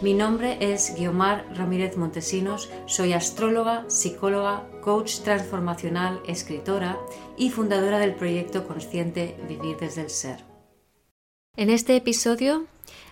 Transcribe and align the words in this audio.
Mi 0.00 0.14
nombre 0.14 0.58
es 0.60 0.94
Guiomar 0.96 1.44
Ramírez 1.56 1.96
Montesinos, 1.96 2.70
soy 2.86 3.14
astróloga, 3.14 3.84
psicóloga, 3.88 4.64
coach 4.80 5.22
transformacional, 5.24 6.20
escritora 6.24 6.96
y 7.36 7.50
fundadora 7.50 7.98
del 7.98 8.14
proyecto 8.14 8.64
consciente 8.64 9.36
Vivir 9.48 9.76
desde 9.76 10.02
el 10.02 10.10
Ser. 10.10 10.44
En 11.56 11.68
este 11.68 11.96
episodio 11.96 12.66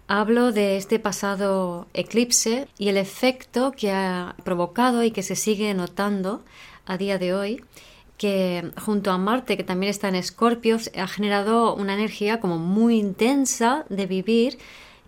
hablo 0.07 0.53
de 0.53 0.77
este 0.77 1.01
pasado 1.01 1.89
eclipse 1.93 2.69
y 2.79 2.89
el 2.89 2.99
efecto 2.99 3.73
que 3.73 3.91
ha 3.91 4.37
provocado 4.45 5.03
y 5.03 5.11
que 5.11 5.25
se 5.25 5.35
sigue 5.35 5.75
notando 5.75 6.45
a 6.87 6.97
día 6.97 7.19
de 7.19 7.35
hoy 7.35 7.65
que 8.17 8.71
junto 8.81 9.11
a 9.11 9.19
Marte, 9.19 9.57
que 9.57 9.65
también 9.65 9.91
está 9.91 10.09
en 10.09 10.15
Escorpio, 10.15 10.79
ha 10.97 11.07
generado 11.09 11.75
una 11.75 11.95
energía 11.95 12.41
como 12.41 12.59
muy 12.59 12.97
intensa 12.97 13.85
de 13.89 14.07
vivir 14.07 14.59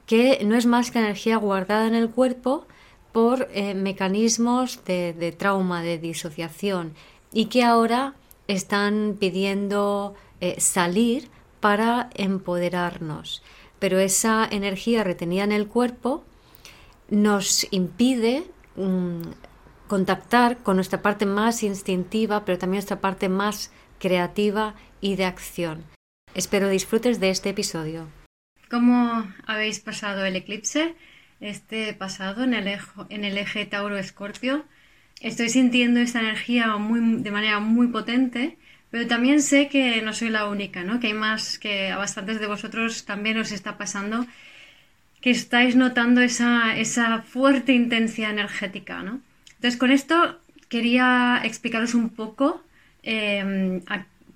que 0.08 0.42
no 0.42 0.56
es 0.56 0.64
más 0.64 0.90
que 0.90 0.98
energía 0.98 1.36
guardada 1.36 1.86
en 1.86 1.94
el 1.94 2.08
cuerpo 2.08 2.66
por 3.12 3.46
eh, 3.52 3.74
mecanismos 3.74 4.82
de, 4.86 5.34
trauma, 5.36 5.82
de 5.82 5.98
disociación, 5.98 6.94
y 7.30 7.46
que 7.46 7.62
ahora 7.62 8.14
están 8.48 9.18
pidiendo 9.20 10.14
eh, 10.40 10.58
salir 10.60 11.28
para 11.60 12.08
empoderarnos. 12.14 13.42
Pero 13.78 13.98
esa 13.98 14.48
energía 14.50 15.04
retenida 15.04 15.44
en 15.44 15.52
el 15.52 15.68
cuerpo 15.68 16.24
nos 17.10 17.66
impide 17.70 18.44
mm, 18.76 19.20
contactar 19.88 20.56
con 20.62 20.76
nuestra 20.76 21.02
parte 21.02 21.26
más 21.26 21.62
instintiva, 21.62 22.46
pero 22.46 22.56
también 22.56 22.78
nuestra 22.78 23.02
parte 23.02 23.28
más 23.28 23.72
creativa 23.98 24.74
y 25.02 25.16
de 25.16 25.26
acción. 25.26 25.84
Espero 26.34 26.70
disfrutes 26.70 27.20
de 27.20 27.28
este 27.28 27.50
episodio. 27.50 28.17
¿Cómo 28.70 29.26
habéis 29.46 29.80
pasado 29.80 30.26
el 30.26 30.36
eclipse? 30.36 30.94
Este 31.40 31.94
pasado 31.94 32.44
en 32.44 32.52
el 32.52 33.38
eje, 33.38 33.64
Tauro-Escorpio. 33.64 34.64
Estoy 35.20 35.48
sintiendo 35.48 36.00
esta 36.00 36.20
energía 36.20 36.76
de 36.76 37.30
manera 37.30 37.60
muy 37.60 37.86
potente, 37.88 38.58
pero 38.90 39.06
también 39.06 39.40
sé 39.40 39.68
que 39.68 40.02
no 40.02 40.12
soy 40.12 40.28
la 40.28 40.48
única, 40.48 40.84
¿no? 40.84 41.00
Que 41.00 41.08
hay 41.08 41.14
más, 41.14 41.58
que 41.58 41.90
a 41.90 41.96
bastantes 41.96 42.40
de 42.40 42.46
vosotros 42.46 43.06
también 43.06 43.38
os 43.38 43.52
está 43.52 43.78
pasando, 43.78 44.26
que 45.22 45.30
estáis 45.30 45.74
notando 45.74 46.20
esa, 46.20 47.22
fuerte 47.22 47.72
intensidad 47.72 48.30
energética, 48.32 49.02
¿no? 49.02 49.20
Entonces, 49.56 49.78
con 49.78 49.90
esto 49.90 50.40
quería 50.68 51.40
explicaros 51.42 51.94
un 51.94 52.10
poco 52.10 52.62
eh, 53.02 53.80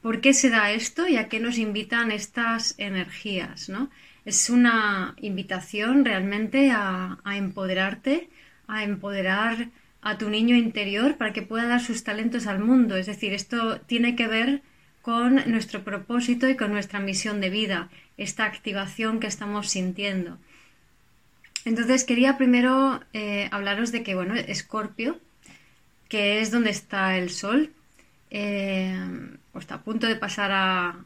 por 0.00 0.20
qué 0.22 0.32
se 0.32 0.48
da 0.48 0.72
esto 0.72 1.06
y 1.06 1.16
a 1.16 1.28
qué 1.28 1.38
nos 1.38 1.58
invitan 1.58 2.10
estas 2.10 2.74
energías, 2.78 3.68
¿no? 3.68 3.90
Es 4.24 4.50
una 4.50 5.14
invitación 5.20 6.04
realmente 6.04 6.70
a, 6.70 7.18
empoderarte, 7.24 8.28
a 8.68 8.84
empoderar 8.84 9.68
a 10.00 10.18
tu 10.18 10.30
niño 10.30 10.54
interior 10.56 11.16
para 11.16 11.32
que 11.32 11.42
pueda 11.42 11.66
dar 11.66 11.80
sus 11.80 12.04
talentos 12.04 12.46
al 12.46 12.60
mundo. 12.60 12.96
Es 12.96 13.06
decir, 13.06 13.32
esto 13.32 13.80
tiene 13.80 14.14
que 14.14 14.28
ver 14.28 14.62
con 15.00 15.42
nuestro 15.50 15.82
propósito 15.82 16.48
y 16.48 16.56
con 16.56 16.72
nuestra 16.72 17.00
misión 17.00 17.40
de 17.40 17.50
vida, 17.50 17.88
esta 18.16 18.44
activación 18.44 19.18
que 19.18 19.26
estamos 19.26 19.68
sintiendo. 19.68 20.38
Entonces 21.64 22.04
quería 22.04 22.38
primero 22.38 23.02
eh, 23.12 23.48
hablaros 23.50 23.90
de 23.90 24.04
que, 24.04 24.14
bueno, 24.14 24.34
Escorpio, 24.34 25.18
que 26.08 26.40
es 26.40 26.52
donde 26.52 26.70
está 26.70 27.16
el 27.18 27.30
Sol, 27.30 27.72
eh, 28.30 28.96
está 29.58 29.76
a 29.76 29.82
punto 29.82 30.06
de 30.06 30.16
pasar 30.16 30.50
a, 30.52 30.96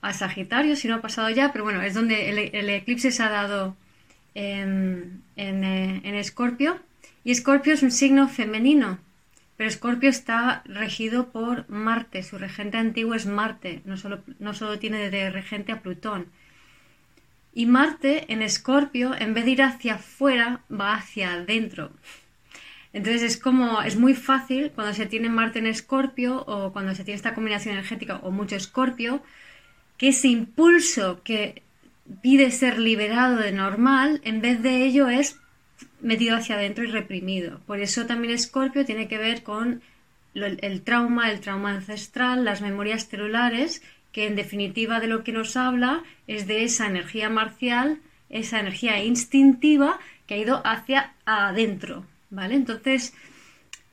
a 0.00 0.12
Sagitario, 0.12 0.76
si 0.76 0.88
no 0.88 0.96
ha 0.96 1.00
pasado 1.00 1.30
ya, 1.30 1.52
pero 1.52 1.64
bueno, 1.64 1.82
es 1.82 1.94
donde 1.94 2.28
el, 2.30 2.70
eclipse 2.70 3.10
se 3.10 3.22
ha 3.22 3.30
dado 3.30 3.76
en, 4.34 5.22
eh, 5.36 6.00
en. 6.04 6.14
Y 7.24 7.30
Escorpio 7.30 7.72
es 7.74 7.82
un 7.82 7.90
signo 7.90 8.28
femenino, 8.28 8.98
pero 9.56 9.68
Escorpio 9.68 10.10
está 10.10 10.62
regido 10.64 11.32
por 11.32 11.68
Marte, 11.68 12.22
su 12.22 12.38
regente 12.38 12.78
antiguo 12.78 13.14
es 13.14 13.26
Marte, 13.26 13.82
no 13.84 13.96
solo, 13.96 14.20
no 14.38 14.54
solo 14.54 14.78
tiene 14.78 15.10
de 15.10 15.30
regente 15.30 15.72
a 15.72 15.80
Plutón. 15.80 16.26
Y 17.54 17.66
Marte 17.66 18.32
en 18.32 18.42
Escorpio, 18.42 19.14
en 19.18 19.32
vez 19.32 19.46
de 19.46 19.52
ir 19.52 19.62
hacia 19.62 19.94
afuera, 19.94 20.60
va 20.70 20.94
hacia 20.94 21.32
adentro. 21.32 21.90
Entonces 22.92 23.22
es 23.22 23.36
como, 23.38 23.82
es 23.82 23.96
muy 23.96 24.14
fácil 24.14 24.72
cuando 24.74 24.94
se 24.94 25.06
tiene 25.06 25.28
Marte 25.28 25.58
en 25.58 25.66
Escorpio 25.66 26.44
o 26.46 26.72
cuando 26.72 26.94
se 26.94 27.04
tiene 27.04 27.16
esta 27.16 27.34
combinación 27.34 27.74
energética 27.74 28.16
o 28.22 28.30
mucho 28.30 28.56
Escorpio, 28.56 29.22
que 29.96 30.08
ese 30.08 30.28
impulso 30.28 31.22
que 31.22 31.62
pide 32.22 32.50
ser 32.50 32.78
liberado 32.78 33.36
de 33.36 33.52
normal, 33.52 34.20
en 34.24 34.40
vez 34.40 34.62
de 34.62 34.84
ello 34.84 35.08
es 35.08 35.38
metido 36.00 36.36
hacia 36.36 36.56
adentro 36.56 36.84
y 36.84 36.88
reprimido. 36.88 37.60
Por 37.66 37.80
eso 37.80 38.06
también 38.06 38.34
Escorpio 38.34 38.84
tiene 38.84 39.08
que 39.08 39.18
ver 39.18 39.42
con 39.42 39.82
el 40.34 40.82
trauma, 40.82 41.30
el 41.30 41.40
trauma 41.40 41.72
ancestral, 41.72 42.44
las 42.44 42.60
memorias 42.60 43.08
celulares, 43.08 43.82
que 44.12 44.26
en 44.26 44.36
definitiva 44.36 45.00
de 45.00 45.08
lo 45.08 45.24
que 45.24 45.32
nos 45.32 45.56
habla 45.56 46.02
es 46.26 46.46
de 46.46 46.64
esa 46.64 46.86
energía 46.86 47.28
marcial, 47.28 48.00
esa 48.28 48.60
energía 48.60 49.02
instintiva 49.02 49.98
que 50.26 50.34
ha 50.34 50.38
ido 50.38 50.62
hacia 50.64 51.14
adentro, 51.24 52.04
¿vale? 52.30 52.54
Entonces, 52.54 53.14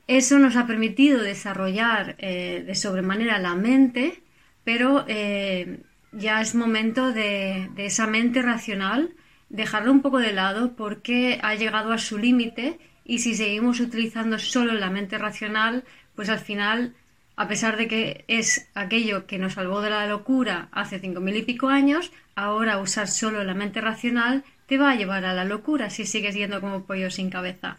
eso 0.08 0.40
nos 0.40 0.56
ha 0.56 0.68
permitido 0.68 1.22
desarrollar 1.22 2.16
eh, 2.18 2.64
de 2.66 2.76
sobremanera 2.76 3.40
la 3.40 3.56
mente, 3.56 4.22
pero 4.64 5.06
eh, 5.08 5.80
ya 6.14 6.42
es 6.42 6.56
momento 6.56 7.12
de, 7.12 7.70
esa 7.78 8.08
mente 8.08 8.42
racional 8.42 9.14
dejarlo 9.50 9.92
un 9.92 10.02
poco 10.02 10.20
de 10.20 10.34
lado 10.34 10.76
porque 10.76 11.40
ha 11.44 11.56
llegado 11.56 11.92
a 11.92 11.98
su 11.98 12.18
límite 12.18 12.80
y 13.06 13.20
si 13.20 13.36
seguimos 13.36 13.80
utilizando 13.80 14.40
solo 14.40 14.74
la 14.74 14.90
mente 14.90 15.18
racional, 15.18 15.84
pues 16.16 16.30
al 16.30 16.40
final, 16.40 16.96
a 17.36 17.48
pesar 17.48 17.78
de 17.78 17.88
que 17.88 18.26
es 18.28 18.70
aquello 18.74 19.28
que 19.28 19.38
nos 19.38 19.54
salvó 19.54 19.82
de 19.82 19.90
la 19.90 20.08
locura 20.08 20.70
hace 20.72 21.00
cinco 21.00 21.20
mil 21.20 21.36
y 21.36 21.44
pico 21.44 21.68
años, 21.68 22.12
ahora 22.36 22.80
usar 22.80 23.08
solo 23.08 23.44
la 23.44 23.54
mente 23.54 23.82
racional 23.82 24.44
te 24.68 24.78
va 24.78 24.92
a 24.92 24.96
llevar 24.96 25.26
a 25.26 25.34
la 25.34 25.46
locura 25.46 25.90
si 25.90 26.06
sigues 26.06 26.36
yendo 26.36 26.62
como 26.62 26.86
pollo 26.86 27.12
sin 27.12 27.30
cabeza. 27.30 27.78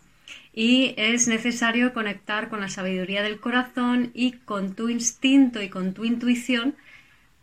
Y 0.52 0.94
es 0.96 1.26
necesario 1.26 1.92
conectar 1.92 2.48
con 2.48 2.60
la 2.60 2.68
sabiduría 2.68 3.22
del 3.22 3.40
corazón 3.40 4.10
y 4.14 4.32
con 4.32 4.74
tu 4.74 4.88
instinto 4.88 5.62
y 5.62 5.68
con 5.68 5.94
tu 5.94 6.04
intuición 6.04 6.76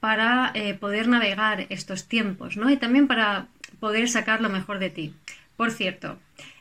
para 0.01 0.51
eh, 0.55 0.73
poder 0.73 1.07
navegar 1.07 1.67
estos 1.69 2.07
tiempos, 2.07 2.57
¿no? 2.57 2.69
Y 2.69 2.75
también 2.75 3.07
para 3.07 3.47
poder 3.79 4.09
sacar 4.09 4.41
lo 4.41 4.49
mejor 4.49 4.79
de 4.79 4.89
ti. 4.89 5.13
Por 5.55 5.71
cierto, 5.71 6.17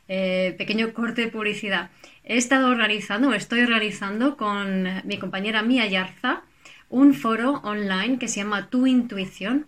eh, 0.09 0.55
pequeño 0.59 0.93
corte 0.93 1.23
de 1.23 1.29
publicidad. 1.29 1.91
He 2.23 2.37
estado 2.37 2.69
organizando, 2.69 3.33
estoy 3.33 3.63
organizando 3.63 4.37
con 4.37 4.87
mi 5.05 5.19
compañera 5.19 5.63
Mía 5.63 5.87
Yarza 5.87 6.43
un 6.91 7.15
foro 7.15 7.61
online 7.65 8.19
que 8.19 8.29
se 8.29 8.41
llama 8.41 8.69
Tu 8.69 8.87
Intuición, 8.87 9.67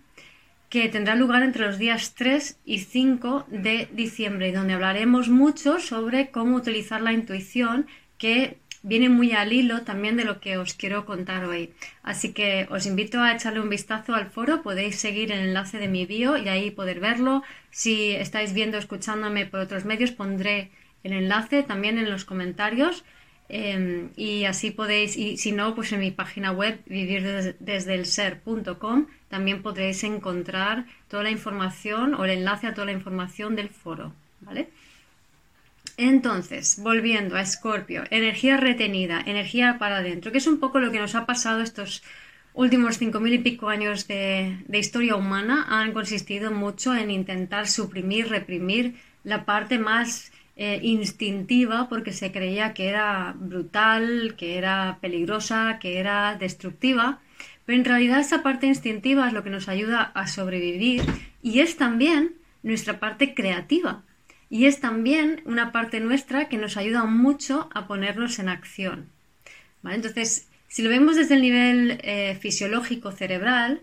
que 0.68 0.88
tendrá 0.88 1.14
lugar 1.14 1.42
entre 1.42 1.66
los 1.66 1.78
días 1.78 2.14
3 2.14 2.58
y 2.66 2.80
5 2.80 3.46
de 3.48 3.88
diciembre 3.92 4.52
donde 4.52 4.74
hablaremos 4.74 5.28
mucho 5.28 5.78
sobre 5.78 6.30
cómo 6.30 6.56
utilizar 6.56 7.00
la 7.00 7.12
intuición 7.12 7.86
que 8.18 8.58
viene 8.82 9.08
muy 9.08 9.32
al 9.32 9.52
hilo 9.52 9.82
también 9.82 10.16
de 10.16 10.24
lo 10.24 10.40
que 10.40 10.58
os 10.58 10.74
quiero 10.74 11.04
contar 11.04 11.44
hoy. 11.44 11.70
Así 12.02 12.32
que 12.32 12.66
os 12.70 12.86
invito 12.86 13.20
a 13.20 13.32
echarle 13.32 13.60
un 13.60 13.68
vistazo 13.68 14.14
al 14.14 14.30
foro, 14.30 14.62
podéis 14.62 14.96
seguir 14.96 15.32
el 15.32 15.40
enlace 15.40 15.78
de 15.78 15.88
mi 15.88 16.06
bio 16.06 16.36
y 16.36 16.48
ahí 16.48 16.70
poder 16.70 17.00
verlo. 17.00 17.42
Si 17.70 18.12
estáis 18.12 18.52
viendo, 18.52 18.78
escuchándome 18.78 19.46
por 19.46 19.60
otros 19.60 19.84
medios, 19.84 20.10
pondré 20.10 20.70
el 21.04 21.12
enlace 21.12 21.62
también 21.62 21.98
en 21.98 22.10
los 22.10 22.24
comentarios. 22.24 23.04
Em, 23.48 24.10
y 24.16 24.44
así 24.44 24.70
podéis, 24.70 25.16
y 25.16 25.36
si 25.36 25.52
no, 25.52 25.74
pues 25.74 25.92
en 25.92 26.00
mi 26.00 26.10
página 26.10 26.52
web 26.52 26.80
vivirdesdelser.com 26.86 29.06
también 29.28 29.62
podréis 29.62 30.02
encontrar 30.04 30.86
toda 31.08 31.24
la 31.24 31.30
información 31.30 32.14
o 32.14 32.24
el 32.24 32.30
enlace 32.30 32.66
a 32.66 32.74
toda 32.74 32.86
la 32.86 32.92
información 32.92 33.54
del 33.54 33.68
foro, 33.68 34.14
¿vale? 34.40 34.70
Entonces, 36.02 36.80
volviendo 36.82 37.36
a 37.36 37.42
Escorpio, 37.42 38.02
energía 38.10 38.56
retenida, 38.56 39.22
energía 39.24 39.76
para 39.78 39.98
adentro, 39.98 40.32
que 40.32 40.38
es 40.38 40.48
un 40.48 40.58
poco 40.58 40.80
lo 40.80 40.90
que 40.90 40.98
nos 40.98 41.14
ha 41.14 41.26
pasado 41.26 41.62
estos 41.62 42.02
últimos 42.54 42.98
cinco 42.98 43.20
mil 43.20 43.34
y 43.34 43.38
pico 43.38 43.68
años 43.68 44.08
de, 44.08 44.58
historia 44.72 45.14
humana, 45.14 45.64
han 45.68 45.92
consistido 45.92 46.50
mucho 46.50 46.92
en 46.92 47.12
intentar 47.12 47.68
suprimir, 47.68 48.28
reprimir 48.28 48.96
la 49.22 49.44
parte 49.44 49.78
más 49.78 50.32
eh, 50.56 50.80
instintiva 50.82 51.88
porque 51.88 52.12
se 52.12 52.32
creía 52.32 52.74
que 52.74 52.88
era 52.88 53.36
brutal, 53.38 54.34
que 54.36 54.58
era 54.58 54.98
peligrosa, 55.00 55.78
que 55.80 56.00
era 56.00 56.34
destructiva. 56.34 57.20
Pero 57.64 57.78
en 57.78 57.84
realidad 57.84 58.18
esa 58.18 58.42
parte 58.42 58.66
instintiva 58.66 59.28
es 59.28 59.32
lo 59.32 59.44
que 59.44 59.50
nos 59.50 59.68
ayuda 59.68 60.10
a 60.14 60.26
sobrevivir 60.26 61.02
y 61.44 61.60
es 61.60 61.76
también 61.76 62.34
nuestra 62.64 62.98
parte 62.98 63.34
creativa. 63.34 64.02
Y 64.52 64.66
es 64.66 64.80
también 64.80 65.40
una 65.46 65.72
parte 65.72 65.98
nuestra 65.98 66.50
que 66.50 66.58
nos 66.58 66.76
ayuda 66.76 67.04
mucho 67.04 67.70
a 67.72 67.86
ponernos 67.86 68.38
en 68.38 68.50
acción. 68.50 69.08
Entonces, 69.82 70.46
si 70.68 70.82
lo 70.82 70.90
vemos 70.90 71.16
desde 71.16 71.36
el 71.36 71.40
nivel 71.40 71.98
eh, 72.02 72.36
fisiológico 72.38 73.12
cerebral, 73.12 73.80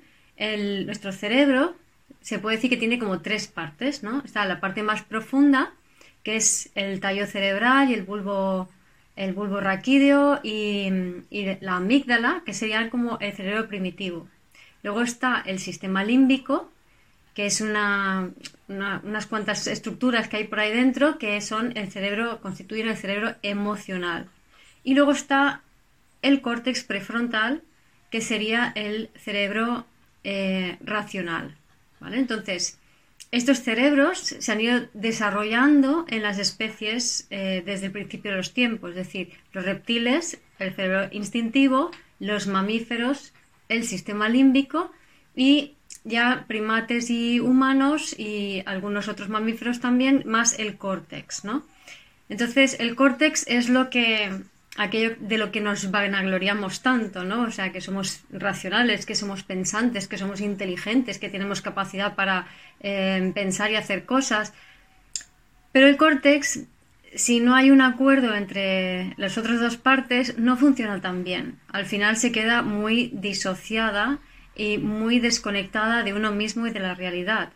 nuestro 0.86 1.12
cerebro 1.12 1.76
se 2.22 2.38
puede 2.38 2.58
decir 2.58 2.70
que 2.70 2.78
tiene 2.78 3.00
como 3.00 3.22
tres 3.22 3.48
partes, 3.48 4.04
¿no? 4.04 4.22
Está 4.24 4.46
la 4.46 4.60
parte 4.60 4.84
más 4.84 5.02
profunda, 5.02 5.74
que 6.22 6.36
es 6.36 6.70
el 6.76 7.00
tallo 7.00 7.26
cerebral 7.26 7.90
y 7.90 7.96
el 7.96 8.04
bulbo, 8.04 8.70
el 9.16 9.34
bulbo 9.34 9.60
raquídeo 9.60 10.40
y, 10.44 10.92
la 11.62 11.78
amígdala, 11.78 12.44
que 12.46 12.54
serían 12.54 12.92
como 12.92 13.18
el 13.22 13.34
cerebro 13.34 13.68
primitivo. 13.68 14.28
Luego 14.84 15.02
está 15.02 15.42
el 15.48 15.58
sistema 15.58 16.04
límbico, 16.04 16.72
que 17.40 17.46
es 17.46 17.62
una, 17.62 18.32
unas 18.68 19.26
cuantas 19.28 19.66
estructuras 19.68 20.28
que 20.28 20.36
hay 20.36 20.44
por 20.44 20.60
ahí 20.60 20.74
dentro 20.74 21.18
que 21.18 21.40
son 21.40 21.72
el 21.78 21.90
cerebro, 21.90 22.42
constituyen 22.42 22.90
el 22.90 22.98
cerebro 22.98 23.34
emocional. 23.44 24.28
Y 24.84 24.94
luego 24.94 25.14
está 25.14 25.62
el 26.22 26.42
córtex 26.42 26.84
prefrontal, 26.84 27.64
que 28.12 28.20
sería 28.20 28.74
el 28.76 29.10
cerebro 29.16 29.86
eh, 30.26 30.76
racional. 30.82 31.56
Entonces, 32.12 32.78
estos 33.32 33.60
cerebros 33.60 34.20
se 34.20 34.52
han 34.52 34.60
ido 34.60 34.88
desarrollando 34.94 36.04
en 36.10 36.24
las 36.24 36.40
especies 36.40 37.26
eh, 37.30 37.64
desde 37.66 37.86
el 37.86 37.94
principio 37.94 38.32
de 38.32 38.38
los 38.38 38.54
tiempos, 38.54 38.90
es 38.90 38.98
decir, 38.98 39.32
los 39.54 39.64
reptiles, 39.64 40.42
el 40.60 40.74
cerebro 40.74 41.08
instintivo, 41.14 41.92
los 42.20 42.48
mamíferos, 42.48 43.32
el 43.70 43.86
sistema 43.86 44.28
límbico 44.28 44.92
y 45.38 45.78
ya 46.04 46.46
primates 46.48 47.10
y 47.10 47.40
humanos 47.40 48.16
y 48.18 48.64
algunos 48.66 49.08
otros 49.08 49.30
mamíferos 49.30 49.80
también, 49.80 50.24
más 50.26 50.58
el 50.58 50.78
córtex, 50.78 51.44
¿no? 51.44 51.64
Entonces, 52.30 52.78
el 52.80 52.96
córtex 52.96 53.46
es 53.48 53.70
lo 53.70 53.90
que 53.90 54.32
aquello 54.78 55.16
de 55.20 55.38
lo 55.38 55.52
que 55.52 55.62
nos 55.62 55.92
vanagloriamos 55.92 56.82
tanto, 56.82 57.24
¿no? 57.24 57.44
O 57.44 57.52
sea, 57.52 57.72
que 57.72 57.82
somos 57.82 58.22
racionales, 58.32 59.06
que 59.06 59.16
somos 59.16 59.44
pensantes, 59.44 60.08
que 60.08 60.18
somos 60.18 60.40
inteligentes, 60.40 61.20
que 61.20 61.30
tenemos 61.30 61.62
capacidad 61.62 62.16
para 62.16 62.48
eh, 62.80 63.32
pensar 63.34 63.72
y 63.72 63.76
hacer 63.76 64.06
cosas. 64.06 64.54
Pero 65.72 65.88
el 65.88 65.98
córtex, 65.98 66.62
si 67.14 67.40
no 67.40 67.56
hay 67.56 67.72
un 67.72 67.82
acuerdo 67.82 68.36
entre 68.36 69.14
las 69.18 69.38
otras 69.38 69.60
dos 69.60 69.76
partes, 69.76 70.38
no 70.38 70.56
funciona 70.56 71.02
tan 71.02 71.24
bien. 71.24 71.60
Al 71.72 71.86
final 71.86 72.16
se 72.16 72.32
queda 72.32 72.62
muy 72.62 73.12
disociada 73.14 74.20
y 74.60 74.78
muy 74.78 75.20
desconectada 75.20 76.04
de 76.04 76.14
uno 76.14 76.32
mismo 76.32 76.68
y 76.68 76.72
de 76.72 76.82
la 76.82 76.94
realidad. 76.94 77.54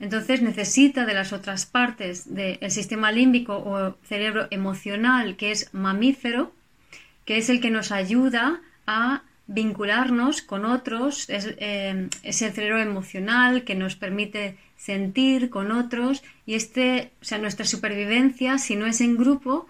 Entonces 0.00 0.40
necesita 0.40 1.04
de 1.04 1.12
las 1.12 1.34
otras 1.34 1.66
partes 1.66 2.34
del 2.34 2.70
sistema 2.70 3.12
límbico 3.12 3.58
o 3.58 3.94
cerebro 4.04 4.48
emocional, 4.50 5.36
que 5.36 5.50
es 5.50 5.68
mamífero, 5.74 6.52
que 7.26 7.36
es 7.36 7.50
el 7.50 7.60
que 7.60 7.70
nos 7.70 7.92
ayuda 7.92 8.62
a 8.86 9.22
vincularnos 9.46 10.40
con 10.40 10.64
otros, 10.64 11.28
es, 11.28 11.54
eh, 11.58 12.08
el 12.22 12.32
cerebro 12.32 12.78
emocional 12.78 13.64
que 13.64 13.74
nos 13.74 13.94
permite 13.96 14.56
sentir 14.76 15.50
con 15.50 15.70
otros 15.70 16.22
y 16.46 16.54
este, 16.54 17.10
o 17.20 17.24
sea, 17.24 17.36
nuestra 17.36 17.66
supervivencia, 17.66 18.56
si 18.56 18.76
no 18.76 18.86
es 18.86 19.02
en 19.02 19.18
grupo, 19.18 19.66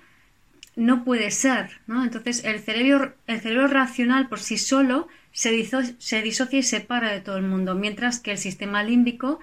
no 0.77 1.05
puede 1.05 1.31
ser, 1.31 1.81
¿no? 1.87 2.05
Entonces 2.05 2.45
el 2.45 2.61
cerebro, 2.61 3.15
el 3.27 3.41
cerebro 3.41 3.69
racional 3.69 4.29
por 4.29 4.41
sí 4.41 4.57
solo 4.57 5.09
se, 5.33 5.69
se 5.99 6.23
disocia 6.23 6.59
y 6.59 6.63
separa 6.63 7.11
de 7.11 7.21
todo 7.21 7.37
el 7.37 7.45
mundo, 7.45 7.75
mientras 7.75 8.21
que 8.21 8.33
el 8.33 8.39
sistema 8.39 8.83
límbico 8.83 9.41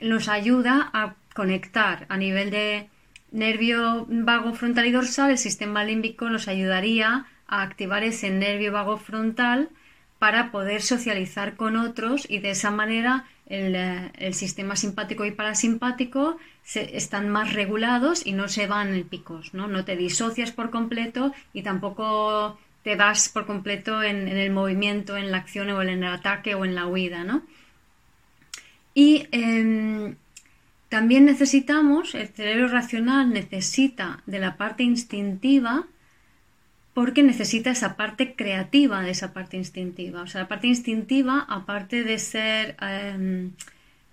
nos 0.00 0.28
ayuda 0.28 0.90
a 0.92 1.14
conectar 1.34 2.06
a 2.08 2.16
nivel 2.16 2.50
de 2.50 2.88
nervio 3.32 4.06
vago 4.08 4.54
frontal 4.54 4.86
y 4.86 4.92
dorsal, 4.92 5.30
el 5.30 5.38
sistema 5.38 5.84
límbico 5.84 6.30
nos 6.30 6.48
ayudaría 6.48 7.26
a 7.46 7.62
activar 7.62 8.02
ese 8.02 8.30
nervio 8.30 8.72
vago 8.72 8.96
frontal 8.96 9.68
para 10.18 10.50
poder 10.50 10.82
socializar 10.82 11.56
con 11.56 11.76
otros 11.76 12.26
y 12.28 12.38
de 12.38 12.50
esa 12.50 12.70
manera 12.70 13.26
el, 13.46 13.74
eh, 13.76 14.32
sistema 14.32 14.76
simpático 14.76 15.24
y 15.24 15.30
parasimpático 15.30 16.36
están 16.74 17.28
más 17.28 17.54
regulados 17.54 18.26
y 18.26 18.32
no 18.32 18.48
se 18.48 18.66
van 18.66 18.94
en 18.94 19.04
picos, 19.04 19.54
¿no? 19.54 19.68
No 19.68 19.84
te 19.84 19.96
disocias 19.96 20.50
por 20.50 20.70
completo 20.70 21.32
y 21.52 21.62
tampoco 21.62 22.58
te 22.82 22.96
vas 22.96 23.28
por 23.28 23.46
completo 23.46 24.02
en, 24.02 24.28
en, 24.28 24.36
el 24.36 24.50
movimiento, 24.50 25.16
en 25.16 25.30
la 25.30 25.38
acción 25.38 25.70
o 25.70 25.82
en 25.82 25.88
el 25.88 26.04
ataque 26.04 26.54
o 26.54 26.64
en 26.64 26.74
la 26.74 26.86
huida, 26.86 27.24
¿no? 27.24 27.42
Y 28.94 29.28
em, 29.30 30.16
también 30.88 31.26
necesitamos, 31.26 32.14
el 32.14 32.28
cerebro 32.28 32.68
racional 32.68 33.30
necesita 33.30 34.22
de 34.26 34.38
la 34.38 34.56
parte 34.56 34.82
instintiva 34.82 35.86
porque 36.96 37.22
necesita 37.22 37.70
esa 37.72 37.94
parte 37.94 38.34
creativa 38.36 39.02
de 39.02 39.10
esa 39.10 39.34
parte 39.34 39.58
instintiva. 39.58 40.22
O 40.22 40.26
sea, 40.26 40.40
la 40.40 40.48
parte 40.48 40.66
instintiva, 40.66 41.44
aparte 41.46 42.04
de 42.04 42.18
ser 42.18 42.74
em, 42.80 43.50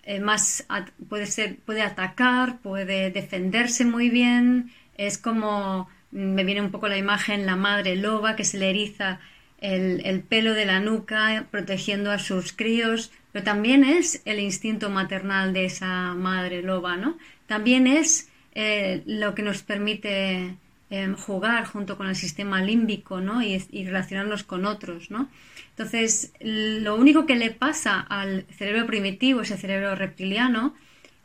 eh, 0.03 0.19
más, 0.19 0.67
puede 1.07 1.27
ser, 1.27 1.55
puede 1.65 1.81
atacar, 1.81 2.57
puede 2.59 3.09
defenderse 3.09 3.85
muy 3.85 4.09
bien, 4.09 4.73
es 4.97 5.17
como, 5.17 5.87
me 6.11 6.43
viene 6.43 6.59
un 6.59 6.71
poco 6.71 6.89
la 6.89 6.97
imagen, 6.97 7.45
la 7.45 7.55
madre 7.55 7.95
loba 7.95 8.35
que 8.35 8.43
se 8.43 8.57
le 8.57 8.69
eriza 8.71 9.21
el, 9.61 10.19
pelo 10.27 10.53
de 10.53 10.65
la 10.65 10.81
nuca 10.81 11.47
protegiendo 11.51 12.11
a 12.11 12.19
sus 12.19 12.51
críos, 12.51 13.13
pero 13.31 13.45
también 13.45 13.85
es 13.85 14.21
el 14.25 14.41
instinto 14.41 14.89
maternal 14.89 15.53
de 15.53 15.63
esa 15.67 16.15
madre 16.15 16.61
loba, 16.61 16.97
¿no? 16.97 17.17
También 17.47 17.87
es 17.87 18.29
eh, 18.55 19.03
lo 19.05 19.35
que 19.35 19.41
nos 19.41 19.63
permite 19.63 20.57
em, 20.95 21.15
jugar 21.15 21.65
junto 21.65 21.97
con 21.97 22.07
el 22.07 22.15
sistema 22.15 22.61
límbico, 22.61 23.19
¿no? 23.19 23.41
Y, 23.41 23.57
relacionarnos 23.83 24.43
con 24.43 24.63
otros, 24.67 25.09
¿no? 25.09 25.27
Entonces, 25.71 26.33
lo 26.39 26.95
único 26.95 27.25
que 27.25 27.35
le 27.35 27.49
pasa 27.49 27.99
al 27.99 28.45
cerebro 28.55 28.85
primitivo, 28.85 29.41
ese 29.41 29.57
cerebro 29.57 29.95
reptiliano, 29.95 30.75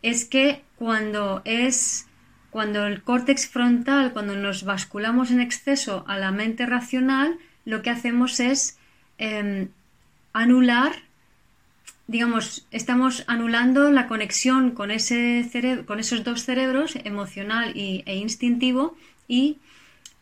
es 0.01 0.25
que 0.25 0.63
cuando 0.77 1.43
es 1.45 2.07
cuando 2.49 2.87
el 2.87 3.03
córtex 3.03 3.47
frontal, 3.47 4.15
cuando 4.15 4.37
nos 4.37 4.65
basculamos 4.65 5.31
en 5.31 5.43
exceso 5.43 6.03
a 6.09 6.17
la 6.17 6.33
mente 6.33 6.65
racional, 6.65 7.37
lo 7.67 7.83
que 7.83 7.91
hacemos 7.91 8.41
es 8.41 8.79
em, 9.19 9.69
anular, 10.33 10.93
digamos, 12.07 12.67
estamos 12.71 13.23
anulando 13.27 13.91
la 13.91 14.07
conexión 14.09 14.71
con, 14.71 14.91
ese 14.91 15.47
con 15.87 16.01
esos 16.01 16.25
dos 16.25 16.45
cerebros, 16.45 16.97
emocional 17.05 17.75
e 17.77 18.17
instintivo, 18.17 18.97
y 19.29 19.59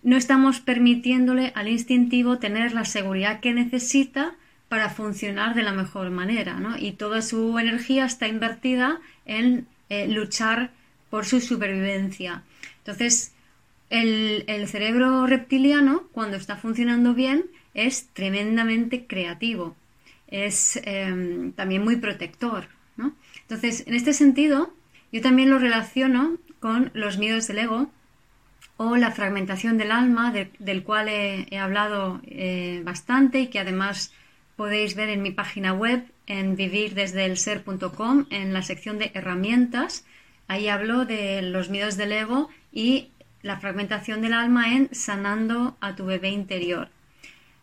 no 0.03 0.17
estamos 0.17 0.61
permitiéndole 0.61 1.53
al 1.55 1.69
instintivo 1.69 2.39
tener 2.39 2.73
la 2.73 2.85
seguridad 2.85 3.41
que 3.41 3.55
necesita 3.55 4.35
para 4.69 4.91
funcionar 4.91 5.55
de 5.55 5.63
la 5.63 5.73
mejor 5.73 6.11
manera, 6.11 6.59
Y 6.79 6.93
toda 6.93 7.23
su 7.23 7.59
energía 7.59 8.05
está 8.05 8.29
invertida 8.29 9.01
en 9.25 9.67
eh, 9.89 10.09
luchar 10.09 10.71
por 11.09 11.25
su 11.25 11.41
supervivencia. 11.41 12.43
Entonces, 12.79 13.33
el, 13.91 14.67
cerebro 14.69 15.27
reptiliano, 15.27 16.05
cuando 16.13 16.37
está 16.37 16.57
funcionando 16.57 17.15
bien, 17.15 17.47
es 17.75 18.09
tremendamente 18.13 19.07
creativo, 19.07 19.77
es 20.29 20.81
em, 20.85 21.53
también 21.53 21.85
muy 21.85 21.97
protector. 21.97 22.69
Entonces, 23.43 23.85
en 23.87 23.95
este 23.95 24.13
sentido, 24.13 24.75
yo 25.13 25.21
también 25.21 25.51
lo 25.51 25.59
relaciono 25.59 26.39
con 26.59 26.91
los 26.95 27.19
miedos 27.19 27.47
del 27.47 27.59
ego 27.59 27.91
o 28.77 28.97
la 28.97 29.11
fragmentación 29.11 29.79
del 29.79 29.91
alma, 29.91 30.33
del 30.59 30.83
cual 30.83 31.09
he, 31.09 31.59
hablado 31.59 32.21
eh, 32.27 32.83
bastante 32.85 33.41
y 33.41 33.47
que 33.49 33.59
además 33.59 34.13
podéis 34.57 34.95
ver 34.95 35.09
en 35.09 35.23
mi 35.23 35.31
página 35.31 35.73
web 35.73 36.05
en 36.27 36.57
vivirdesdeelser.com 36.57 38.27
en 38.31 38.53
la 38.53 38.63
sección 38.63 38.99
de 38.99 39.11
herramientas. 39.15 40.05
Ahí 40.49 40.69
hablo 40.69 41.05
de 41.05 41.43
los 41.43 41.71
miedos 41.71 41.97
del 41.97 42.13
ego 42.13 42.51
y 42.73 43.09
la 43.43 43.59
fragmentación 43.59 44.21
del 44.23 44.35
alma 44.35 44.75
en 44.75 44.95
sanando 44.95 45.77
a 45.81 45.95
tu 45.95 46.05
bebé 46.05 46.31
interior. 46.31 46.89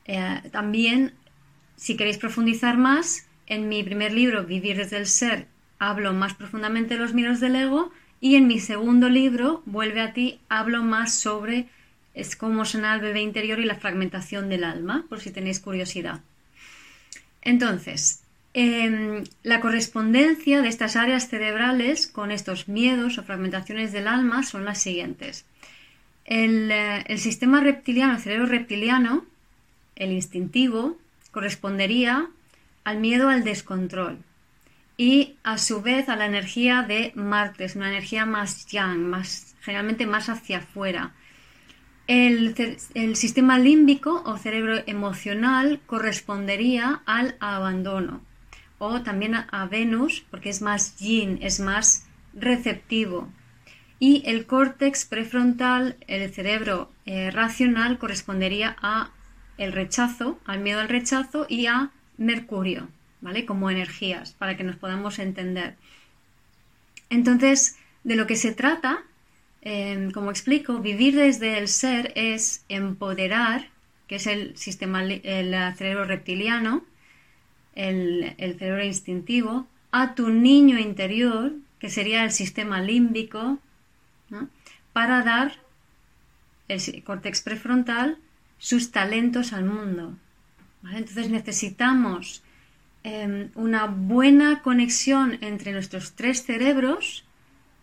Eh, 0.05 0.41
también, 0.51 1.13
si 1.75 1.96
queréis 1.96 2.17
profundizar 2.17 2.77
más, 2.77 3.27
en 3.48 3.70
mi 3.70 3.84
primer 3.84 4.13
libro, 4.13 4.46
Vivir 4.46 4.77
desde 4.77 4.98
el 4.98 5.08
Ser, 5.08 5.48
hablo 5.79 6.13
más 6.13 6.34
profundamente 6.34 6.96
de 6.96 7.01
los 7.01 7.13
miedos 7.13 7.39
del 7.39 7.55
ego 7.55 7.91
y 8.24 8.36
en 8.38 8.48
mi 8.48 8.60
segundo 8.60 9.10
libro, 9.10 9.62
Vuelve 9.65 10.01
a 10.01 10.13
ti, 10.13 10.39
hablo 10.50 10.82
más 10.84 11.13
sobre 11.13 11.68
es 12.15 12.36
cómo 12.36 12.63
sanar 12.63 12.94
al 12.94 13.01
bebé 13.01 13.22
interior 13.22 13.60
y 13.60 13.65
la 13.65 13.75
fragmentación 13.75 14.48
del 14.50 14.63
alma, 14.63 15.06
por 15.10 15.20
si 15.20 15.32
tenéis 15.32 15.60
curiosidad. 15.60 16.22
Entonces, 17.42 18.24
Em, 18.53 19.24
la 19.42 19.60
correspondencia 19.62 20.62
de 20.62 20.70
estas 20.70 20.96
áreas 20.96 21.27
cerebrales 21.27 22.06
con 22.06 22.30
estos 22.30 22.68
miedos 22.68 23.18
o 23.18 23.24
fragmentaciones 23.24 23.92
del 23.92 24.08
alma 24.08 24.44
son 24.44 24.63
las 24.63 24.80
siguientes. 24.80 25.46
El, 26.25 26.70
eh, 26.72 27.03
el 27.08 27.18
sistema 27.18 27.62
reptiliano, 27.62 28.13
el 28.13 28.22
cerebro 28.22 28.46
reptiliano, 28.46 29.25
el 29.96 30.12
instintivo, 30.12 31.00
correspondería 31.32 32.30
al 32.84 33.00
miedo 33.00 33.30
al 33.30 33.44
descontrol 33.44 34.20
y 34.98 35.36
a 35.44 35.58
su 35.58 35.82
vez 35.82 36.10
a 36.10 36.16
la 36.16 36.26
energía 36.26 36.84
de 36.84 37.12
Marte, 37.16 37.66
es 37.66 37.76
una 37.76 37.90
energía 37.90 38.26
más 38.26 38.68
yang, 38.68 39.10
más, 39.10 39.56
generalmente 39.62 40.06
más 40.06 40.30
hacia 40.30 40.60
afuera. 40.60 41.14
El, 42.06 42.54
sistema 43.16 43.58
límbico 43.58 44.24
o 44.26 44.38
cerebro 44.38 44.84
emocional 44.88 45.80
correspondería 45.86 47.02
al 47.06 47.38
abandono 47.40 48.22
o 48.78 49.02
también 49.02 49.36
a, 49.36 49.68
Venus 49.72 50.26
porque 50.30 50.50
es 50.50 50.62
más 50.62 50.98
yin, 50.98 51.40
es 51.42 51.60
más 51.62 52.06
receptivo. 52.34 53.30
Y 54.00 54.22
el 54.26 54.46
córtex 54.46 55.06
prefrontal, 55.06 55.96
el 56.08 56.30
cerebro 56.34 56.92
eh, 57.06 57.32
racional, 57.32 57.98
correspondería 57.98 58.76
a 58.82 59.12
el 59.58 59.72
rechazo, 59.72 60.40
al 60.46 60.60
miedo 60.60 60.82
al 60.82 60.90
rechazo 60.90 61.46
y 61.48 61.68
a 61.68 61.92
Mercurio, 62.18 62.90
¿vale? 63.24 63.46
Como 63.46 63.72
energías, 63.72 64.34
para 64.34 64.56
que 64.58 64.63
nos 64.63 64.75
podamos 64.75 65.18
entender. 65.18 65.75
Entonces, 67.10 67.77
de 68.03 68.15
lo 68.15 68.27
que 68.27 68.36
se 68.36 68.53
trata, 68.53 69.03
em, 69.62 70.12
como 70.12 70.30
explico, 70.30 70.80
vivir 70.80 71.15
desde 71.15 71.58
el 71.58 71.68
ser 71.70 72.12
es 72.15 72.65
empoderar, 72.70 73.70
que 74.08 74.15
es 74.18 74.27
el 74.27 74.56
sistema, 74.58 75.03
el 75.03 75.75
cerebro 75.75 76.03
reptiliano, 76.03 76.84
el, 77.75 78.36
cerebro 78.60 78.84
instintivo, 78.84 79.68
a 79.92 80.15
tu 80.15 80.30
niño 80.30 80.77
interior, 80.77 81.53
que 81.80 81.89
sería 81.89 82.24
el 82.25 82.32
sistema 82.32 82.82
límbico, 82.82 83.60
para 84.92 85.24
dar 85.24 85.53
el 86.68 87.03
córtex 87.03 87.42
prefrontal 87.42 88.18
sus 88.58 88.92
talentos 88.92 89.53
al 89.53 89.65
mundo. 89.65 90.18
Entonces 90.84 91.30
necesitamos 91.30 92.44
em, 93.04 93.50
una 93.56 93.86
buena 93.86 94.62
conexión 94.62 95.38
entre 95.42 95.72
nuestros 95.72 96.14
tres 96.14 96.44
cerebros 96.44 97.26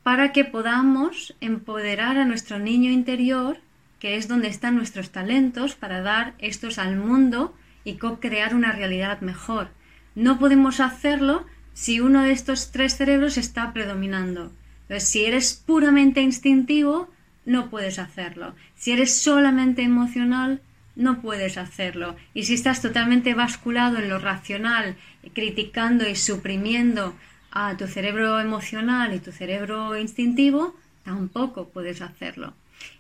para 0.03 0.33
que 0.33 0.45
podamos 0.45 1.35
empoderar 1.41 2.17
a 2.17 2.25
nuestro 2.25 2.59
niño 2.59 2.91
interior, 2.91 3.59
que 3.99 4.17
es 4.17 4.29
donde 4.29 4.49
están 4.49 4.77
nuestros 4.77 5.11
talentos, 5.11 5.75
para 5.75 6.01
dar 6.01 6.35
estos 6.39 6.79
al 6.79 6.97
mundo 6.97 7.55
y 7.85 7.95
co-crear 7.95 8.55
una 8.55 8.73
realidad 8.73 9.21
mejor. 9.21 9.69
No 10.15 10.39
podemos 10.39 10.81
hacerlo 10.81 11.47
si 11.75 12.01
uno 12.01 12.23
de 12.23 12.33
estos 12.33 12.73
tres 12.73 12.97
cerebros 12.97 13.37
está 13.37 13.73
predominando. 13.73 14.53
Entonces, 14.83 15.09
si 15.09 15.25
eres 15.25 15.55
puramente 15.55 16.21
instintivo, 16.21 17.11
no 17.45 17.71
puedes 17.71 17.99
hacerlo. 17.99 18.55
Si 18.75 18.93
eres 18.93 19.17
solamente 19.23 19.83
emocional, 19.83 20.61
no 20.97 21.21
puedes 21.21 21.57
hacerlo. 21.59 22.17
Y 22.35 22.45
si 22.45 22.55
estás 22.55 22.83
totalmente 22.83 23.35
basculado 23.35 23.99
en 23.99 24.09
lo 24.09 24.19
racional, 24.19 24.97
criticando 25.35 26.09
y 26.09 26.17
suprimiendo 26.17 27.15
a 27.51 27.77
tu 27.77 27.87
cerebro 27.87 28.41
emocional 28.41 29.15
y 29.15 29.19
tu 29.19 29.33
cerebro 29.33 29.97
instintivo, 29.97 30.77
tampoco 31.05 31.69
puedes 31.69 32.03
hacerlo. 32.03 32.55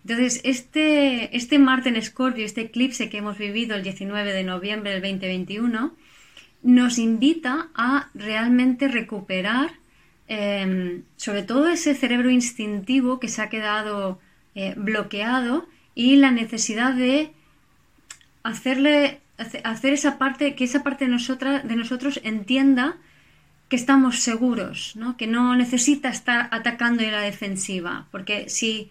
Entonces, 0.04 0.40
este, 0.44 1.36
este 1.36 1.58
Marte 1.58 1.88
en 1.88 1.96
Escorpio, 1.96 2.44
este 2.44 2.62
eclipse 2.62 3.08
que 3.08 3.18
hemos 3.18 3.38
vivido 3.38 3.76
el 3.76 3.82
19 3.82 4.32
de 4.32 4.44
noviembre 4.44 4.92
del 4.92 5.02
2021, 5.02 5.94
nos 6.62 6.98
invita 6.98 7.68
a 7.74 8.10
realmente 8.14 8.88
recuperar 8.88 9.70
em, 10.28 11.02
sobre 11.16 11.42
todo 11.42 11.68
ese 11.68 11.94
cerebro 11.94 12.30
instintivo 12.30 13.18
que 13.18 13.28
se 13.28 13.42
ha 13.42 13.48
quedado 13.48 14.20
eh, 14.54 14.74
bloqueado 14.76 15.66
y 15.94 16.16
la 16.16 16.30
necesidad 16.30 16.92
de 16.94 17.32
hacerle 18.42 19.20
hacer 19.64 19.92
esa 19.92 20.18
parte 20.18 20.54
que 20.54 20.64
esa 20.64 20.82
parte 20.82 21.06
de 21.06 21.76
nosotros 21.76 22.20
entienda 22.24 22.96
que 23.68 23.76
estamos 23.76 24.18
seguros, 24.18 24.96
¿no? 24.96 25.16
que 25.16 25.26
no 25.26 25.54
necesita 25.54 26.08
estar 26.08 26.48
atacando 26.50 27.02
en 27.02 27.12
la 27.12 27.20
defensiva, 27.20 28.06
porque 28.10 28.48
si, 28.48 28.90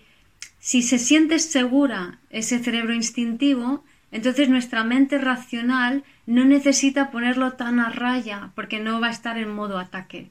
si 0.60 0.82
se 0.82 0.98
siente 0.98 1.38
segura 1.40 2.18
ese 2.30 2.60
cerebro 2.60 2.94
instintivo, 2.94 3.84
entonces 4.12 4.50
nuestra 4.50 4.84
mente 4.84 5.18
racional 5.18 6.04
no 6.26 6.46
necesita 6.46 7.12
ponerlo 7.12 7.54
tan 7.54 7.80
a 7.80 7.90
raya, 7.90 8.52
porque 8.56 8.80
no 8.80 9.02
va 9.02 9.08
a 9.08 9.12
estar 9.12 9.38
en 9.38 9.52
modo 9.52 9.78
ataque. 9.78 10.30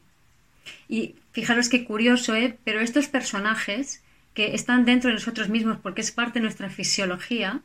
Y 0.89 1.15
fijaros 1.33 1.69
qué 1.69 1.85
curioso, 1.85 2.35
¿eh? 2.35 2.59
pero 2.65 2.81
estos 2.81 3.07
personajes 3.07 4.03
que 4.33 4.55
están 4.55 4.85
dentro 4.85 5.09
de 5.09 5.15
nosotros 5.15 5.51
mismos, 5.51 5.79
porque 5.83 6.01
es 6.01 6.11
parte 6.11 6.39
de 6.39 6.45
nuestra 6.45 6.71
fisiología, 6.71 7.61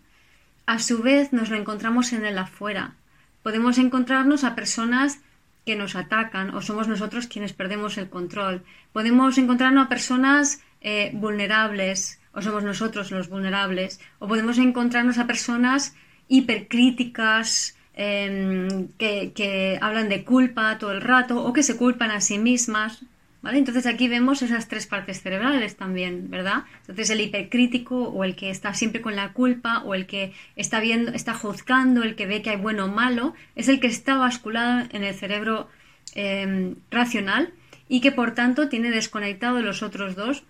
a 0.65 0.79
su 0.79 1.01
vez 1.01 1.33
nos 1.33 1.49
lo 1.49 1.57
encontramos 1.57 2.13
en 2.13 2.25
el 2.25 2.37
afuera. 2.37 2.95
Podemos 3.41 3.77
encontrarnos 3.77 4.43
a 4.43 4.55
personas 4.55 5.19
que 5.65 5.75
nos 5.75 5.95
atacan 5.95 6.55
o 6.55 6.61
somos 6.61 6.87
nosotros 6.87 7.27
quienes 7.27 7.53
perdemos 7.53 7.97
el 7.97 8.09
control. 8.09 8.63
Podemos 8.91 9.37
encontrarnos 9.37 9.85
a 9.85 9.89
personas 9.89 10.61
eh, 10.81 11.11
vulnerables 11.13 12.19
o 12.33 12.41
somos 12.41 12.63
nosotros 12.63 13.11
los 13.11 13.29
vulnerables. 13.29 13.99
O 14.19 14.27
podemos 14.27 14.57
encontrarnos 14.57 15.17
a 15.17 15.27
personas 15.27 15.95
hipercríticas 16.27 17.75
em, 17.93 18.87
que, 18.97 19.31
que 19.33 19.77
hablan 19.81 20.09
de 20.09 20.23
culpa 20.23 20.77
todo 20.77 20.91
el 20.91 21.01
rato 21.01 21.43
o 21.43 21.53
que 21.53 21.63
se 21.63 21.77
culpan 21.77 22.11
a 22.11 22.21
sí 22.21 22.39
mismas. 22.39 23.03
Entonces 23.51 23.85
aquí 23.85 24.07
vemos 24.07 24.41
esas 24.41 24.69
tres 24.69 24.87
partes 24.87 25.21
cerebrales 25.21 25.75
también, 25.75 26.29
¿verdad? 26.29 26.63
Entonces 26.81 27.09
el 27.09 27.19
hipercrítico 27.19 28.03
o 28.03 28.23
el 28.23 28.35
que 28.35 28.49
está 28.49 28.73
siempre 28.73 29.01
con 29.01 29.17
la 29.17 29.33
culpa 29.33 29.83
o 29.83 29.95
el 29.95 30.05
que 30.05 30.33
está 30.55 30.79
viendo, 30.79 31.11
está 31.11 31.33
juzgando, 31.33 32.03
el 32.03 32.15
que 32.15 32.25
ve 32.25 32.41
que 32.41 32.51
hay 32.51 32.55
bueno 32.55 32.85
o 32.85 32.87
malo, 32.87 33.33
es 33.55 33.67
el 33.67 33.81
que 33.81 33.87
está 33.87 34.15
basculado 34.15 34.87
en 34.91 35.03
el 35.03 35.13
cerebro 35.13 35.67
em, 36.15 36.75
racional 36.89 37.53
y 37.89 37.99
que 37.99 38.13
por 38.13 38.33
tanto 38.33 38.69
tiene 38.69 38.91
desconectado 38.91 39.61
los 39.61 39.83
otros 39.83 40.15
dos. 40.15 40.43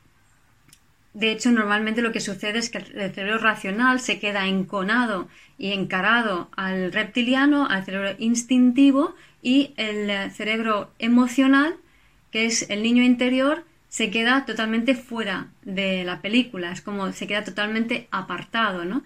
De 1.15 1.31
hecho, 1.31 1.51
normalmente 1.51 2.01
lo 2.03 2.11
que 2.11 2.19
sucede 2.19 2.59
es 2.59 2.69
que 2.69 2.77
el 2.77 3.11
cerebro 3.13 3.39
racional 3.39 3.99
se 4.01 4.19
queda 4.19 4.47
enconado 4.47 5.27
y 5.57 5.71
encarado 5.71 6.49
al 6.55 6.91
reptiliano, 6.91 7.67
al 7.67 7.85
cerebro 7.85 8.15
instintivo 8.19 9.15
y 9.41 9.73
el 9.77 10.31
cerebro 10.31 10.91
emocional 10.99 11.75
que 12.33 12.47
es 12.47 12.67
el 12.71 12.81
niño 12.81 13.03
interior, 13.03 13.63
se 13.89 14.09
queda 14.09 14.43
totalmente 14.45 14.95
fuera 14.95 15.49
de 15.61 16.03
la 16.03 16.19
película, 16.19 16.71
es 16.71 16.81
como 16.81 17.13
se 17.13 17.27
queda 17.27 17.43
totalmente 17.43 18.07
apartado, 18.09 18.85
¿no? 18.85 19.03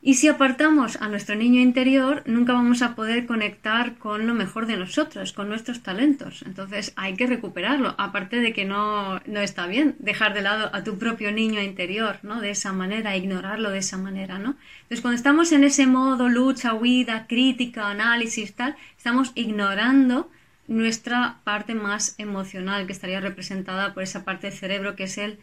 Y 0.00 0.14
si 0.14 0.28
apartamos 0.28 0.96
a 0.96 1.08
nuestro 1.08 1.34
niño 1.34 1.60
interior, 1.60 2.22
nunca 2.24 2.54
vamos 2.54 2.80
a 2.80 2.94
poder 2.94 3.26
conectar 3.26 3.98
con 3.98 4.26
lo 4.26 4.32
mejor 4.32 4.64
de 4.64 4.78
nosotros, 4.78 5.34
con 5.34 5.50
nuestros 5.50 5.82
talentos. 5.82 6.42
Entonces 6.46 6.94
hay 6.96 7.16
que 7.16 7.26
recuperarlo, 7.26 7.94
aparte 7.98 8.36
de 8.36 8.54
que 8.54 8.64
no, 8.64 9.20
no 9.26 9.40
está 9.40 9.66
bien 9.66 9.96
dejar 9.98 10.32
de 10.32 10.40
lado 10.40 10.70
a 10.72 10.84
tu 10.84 10.96
propio 10.98 11.30
niño 11.30 11.60
interior, 11.60 12.20
¿no? 12.22 12.40
De 12.40 12.50
esa 12.50 12.72
manera, 12.72 13.14
ignorarlo 13.14 13.70
de 13.70 13.78
esa 13.78 13.98
manera, 13.98 14.38
¿no? 14.38 14.56
Entonces 14.82 15.02
cuando 15.02 15.16
estamos 15.16 15.52
en 15.52 15.64
ese 15.64 15.86
modo 15.86 16.30
lucha, 16.30 16.72
huida, 16.72 17.26
crítica, 17.26 17.90
análisis, 17.90 18.54
tal, 18.54 18.74
estamos 18.96 19.32
ignorando 19.34 20.30
nuestra 20.68 21.40
parte 21.44 21.74
más 21.74 22.14
emocional, 22.18 22.86
que 22.86 22.92
estaría 22.92 23.20
representada 23.20 23.94
por 23.94 24.02
esa 24.02 24.24
parte 24.24 24.48
del 24.48 24.56
cerebro 24.56 24.94
que 24.94 25.04
es 25.04 25.18
el 25.18 25.38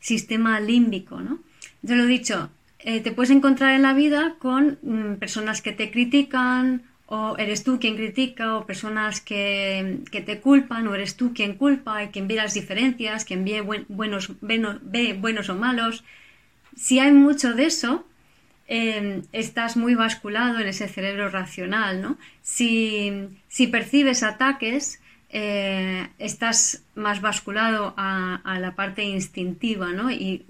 sistema 0.00 0.58
límbico. 0.58 1.20
¿no? 1.20 1.38
Yo 1.82 1.94
lo 1.94 2.04
he 2.04 2.08
dicho, 2.08 2.50
eh, 2.80 3.00
te 3.00 3.12
puedes 3.12 3.30
encontrar 3.30 3.74
en 3.74 3.82
la 3.82 3.94
vida 3.94 4.36
con 4.38 4.78
mm, 4.82 5.14
personas 5.16 5.62
que 5.62 5.72
te 5.72 5.90
critican, 5.90 6.82
o 7.06 7.36
eres 7.36 7.64
tú 7.64 7.78
quien 7.78 7.96
critica, 7.96 8.56
o 8.56 8.66
personas 8.66 9.20
que, 9.20 10.00
te 10.10 10.40
culpan, 10.40 10.88
o 10.88 10.94
eres 10.94 11.16
tú 11.16 11.34
quien 11.34 11.54
culpa, 11.54 12.02
y 12.02 12.08
quien 12.08 12.26
ve 12.26 12.34
las 12.34 12.54
diferencias, 12.54 13.24
quien 13.24 13.44
ve 13.44 13.60
buenos, 13.60 14.32
ve 14.40 15.16
buenos 15.18 15.48
o 15.50 15.54
malos. 15.54 16.04
Si 16.76 16.98
hay 16.98 17.12
mucho 17.12 17.54
de 17.54 17.66
eso, 17.66 18.06
Em, 18.66 19.22
estás 19.32 19.76
muy 19.76 19.94
basculado 19.94 20.58
en 20.58 20.68
ese 20.68 20.88
cerebro 20.88 21.28
racional, 21.28 22.00
¿no? 22.00 22.16
Si, 22.42 23.12
percibes 23.70 24.22
ataques, 24.22 25.00
eh, 25.28 26.08
estás 26.18 26.82
más 26.94 27.20
basculado 27.20 27.92
a, 27.98 28.58
la 28.58 28.74
parte 28.74 29.02
instintiva, 29.02 29.88
¿no? 29.92 30.10
Y 30.10 30.46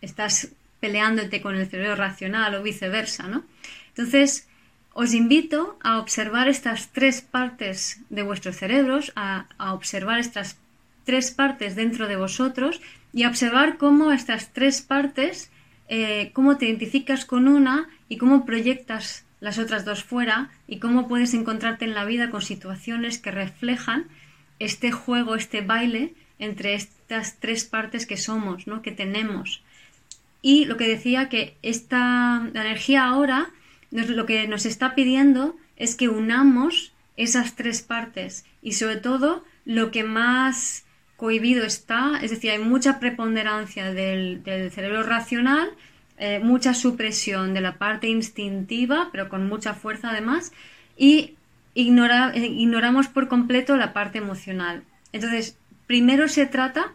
estás 0.00 0.48
peleándote 0.80 1.40
con 1.40 1.54
el 1.54 1.68
cerebro 1.68 1.94
racional 1.94 2.56
o 2.56 2.62
viceversa, 2.64 3.28
¿no? 3.28 3.44
Entonces, 3.90 4.48
os 4.92 5.14
invito 5.14 5.78
a 5.84 6.00
observar 6.00 6.48
estas 6.48 6.88
tres 6.88 7.22
partes 7.22 8.00
de 8.10 8.24
vuestros 8.24 8.56
cerebros, 8.56 9.12
a, 9.14 9.46
a 9.58 9.72
observar 9.72 10.18
estas 10.18 10.56
tres 11.04 11.30
partes 11.30 11.76
dentro 11.76 12.08
de 12.08 12.16
vosotros 12.16 12.80
y 13.12 13.22
a 13.22 13.28
observar 13.28 13.78
cómo 13.78 14.10
estas 14.10 14.52
tres 14.52 14.82
partes 14.82 15.51
eh, 15.94 16.30
cómo 16.32 16.56
te 16.56 16.64
identificas 16.64 17.26
con 17.26 17.48
una 17.48 17.86
y 18.08 18.16
cómo 18.16 18.46
proyectas 18.46 19.26
las 19.40 19.58
otras 19.58 19.84
dos 19.84 20.02
fuera 20.02 20.48
y 20.66 20.78
cómo 20.78 21.06
puedes 21.06 21.34
encontrarte 21.34 21.84
en 21.84 21.92
la 21.92 22.06
vida 22.06 22.30
con 22.30 22.40
situaciones 22.40 23.18
que 23.18 23.30
reflejan 23.30 24.06
este 24.58 24.90
juego, 24.90 25.36
este 25.36 25.60
baile 25.60 26.14
entre 26.38 26.72
estas 26.72 27.38
tres 27.40 27.66
partes 27.66 28.06
que 28.06 28.16
somos, 28.16 28.66
¿no? 28.66 28.80
que 28.80 28.92
tenemos. 28.92 29.62
Y 30.40 30.64
lo 30.64 30.78
que 30.78 30.88
decía 30.88 31.28
que 31.28 31.58
esta 31.60 32.42
energía 32.54 33.04
ahora 33.04 33.50
lo 33.90 34.24
que 34.24 34.48
nos 34.48 34.64
está 34.64 34.94
pidiendo 34.94 35.58
es 35.76 35.94
que 35.94 36.08
unamos 36.08 36.94
esas 37.18 37.54
tres 37.54 37.82
partes 37.82 38.46
y 38.62 38.72
sobre 38.72 38.96
todo 38.96 39.44
lo 39.66 39.90
que 39.90 40.04
más 40.04 40.86
cohibido 41.22 41.64
está, 41.64 42.18
es 42.20 42.32
decir, 42.32 42.50
hay 42.50 42.58
mucha 42.58 42.98
preponderancia 42.98 43.94
del, 43.94 44.42
cerebro 44.72 45.04
racional, 45.04 45.70
eh, 46.18 46.40
mucha 46.40 46.74
supresión 46.74 47.54
de 47.54 47.60
la 47.60 47.78
parte 47.78 48.08
instintiva, 48.08 49.08
pero 49.12 49.28
con 49.28 49.46
mucha 49.46 49.72
fuerza 49.72 50.10
además, 50.10 50.50
y 50.96 51.36
eh, 51.76 52.46
ignoramos 52.56 53.06
por 53.06 53.28
completo 53.28 53.76
la 53.76 53.92
parte 53.92 54.18
emocional. 54.18 54.82
Entonces, 55.12 55.56
primero 55.86 56.26
se 56.26 56.46
trata 56.46 56.92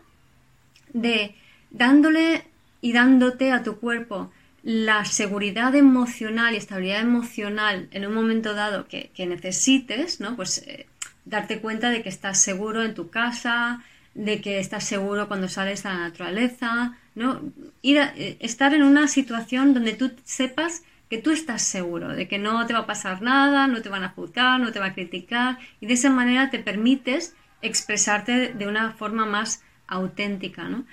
de 0.91 1.33
dándole 1.71 2.43
y 2.81 2.91
dándote 2.91 3.53
a 3.53 3.63
tu 3.63 3.79
cuerpo 3.79 4.29
la 4.61 5.05
seguridad 5.05 5.73
emocional 5.73 6.53
y 6.53 6.57
estabilidad 6.57 6.99
emocional 6.99 7.87
en 7.91 8.05
un 8.05 8.13
momento 8.13 8.53
dado 8.53 8.89
que, 8.89 9.09
necesites, 9.25 10.19
¿no? 10.19 10.35
Pues 10.35 10.57
eh, 10.67 10.85
darte 11.23 11.59
cuenta 11.61 11.91
de 11.91 12.03
que 12.03 12.09
estás 12.09 12.41
seguro 12.41 12.83
en 12.83 12.93
tu 12.93 13.09
casa, 13.09 13.85
de 14.17 14.41
que 14.41 14.59
estás 14.59 14.83
seguro 14.83 15.27
cuando 15.27 15.47
sales 15.47 15.85
a 15.85 15.93
la 15.93 15.99
naturaleza, 15.99 16.97
¿no? 17.13 17.41
Ir 17.83 17.97
eh, 17.99 18.37
estar 18.39 18.73
en 18.73 18.81
una 18.83 19.07
situación 19.07 19.75
donde 19.75 19.93
tú 19.93 20.11
sepas 20.25 20.83
que 21.07 21.19
tú 21.19 21.31
estás 21.31 21.61
seguro, 21.61 22.09
de 22.09 22.27
que 22.27 22.39
no 22.39 22.65
te 22.65 22.73
va 22.73 22.79
a 22.79 22.85
pasar 22.87 23.21
nada, 23.21 23.67
no 23.67 23.81
te 23.81 23.89
van 23.89 24.03
a 24.03 24.09
juzgar, 24.09 24.59
no 24.59 24.71
te 24.71 24.79
va 24.79 24.87
a 24.87 24.93
criticar, 24.93 25.59
y 25.79 25.85
de 25.85 25.93
esa 25.93 26.09
manera 26.09 26.49
te 26.49 26.59
permites 26.59 27.35
expresarte 27.61 28.53
de 28.53 28.67
una 28.67 28.91
forma 28.91 29.25
más 29.25 29.61
auténtica, 29.87 30.63
¿no? 30.67 30.83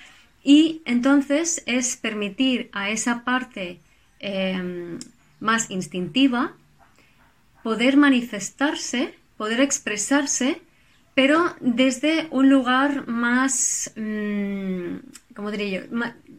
Y 0.45 0.83
entonces 0.85 1.63
es 1.65 1.97
permitir 1.97 2.69
a 2.73 2.91
esa 2.91 3.25
parte 3.25 3.81
em, 4.21 4.99
más 5.41 5.71
instintiva 5.71 6.53
poder 7.63 7.97
manifestarse, 7.97 9.15
poder 9.39 9.61
expresarse, 9.63 10.61
pero 11.15 11.55
desde 11.61 12.27
un 12.31 12.51
lugar 12.51 13.07
más, 13.07 13.93
mm, 13.97 14.97
¿cómo 15.35 15.51
diría 15.51 15.81
yo? 15.81 15.87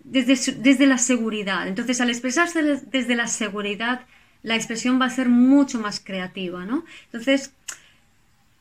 Desde, 0.04 0.54
desde 0.54 0.86
la 0.86 0.98
seguridad. 0.98 1.68
Entonces, 1.68 2.02
al 2.02 2.10
expresarse 2.10 2.62
desde 2.92 3.16
la 3.16 3.28
seguridad, 3.28 4.06
la 4.44 4.56
expresión 4.56 5.02
va 5.02 5.06
a 5.06 5.10
ser 5.10 5.30
mucho 5.30 5.80
más 5.80 6.00
creativa, 6.00 6.66
¿no? 6.66 6.86
Entonces, 7.06 7.54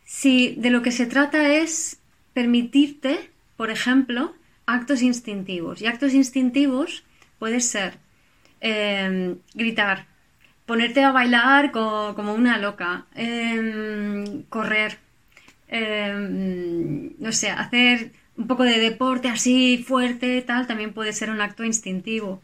si 0.05 0.55
de 0.57 0.71
lo 0.71 0.83
que 0.83 0.93
se 0.93 1.07
trata 1.07 1.53
es 1.53 1.99
permitirte, 2.33 3.31
por 3.57 3.71
ejemplo, 3.71 4.35
actos 4.67 5.03
instintivos. 5.03 5.83
Y 5.83 5.87
actos 5.87 6.15
instintivos 6.15 7.05
puede 7.39 7.61
ser 7.61 7.99
em, 8.61 9.37
gritar, 9.55 10.07
ponerte 10.65 11.03
a 11.05 11.13
bailar 11.13 11.71
como 11.73 12.35
una 12.35 12.57
loca, 12.59 13.07
em, 13.15 14.43
correr, 14.45 14.99
em, 15.75 17.13
no 17.19 17.33
sé, 17.33 17.51
hacer 17.51 18.13
un 18.37 18.47
poco 18.47 18.63
de 18.65 18.79
deporte 18.79 19.29
así 19.29 19.85
fuerte, 19.87 20.41
tal, 20.43 20.67
también 20.67 20.93
puede 20.93 21.13
ser 21.13 21.31
un 21.31 21.41
acto 21.41 21.65
instintivo. 21.65 22.41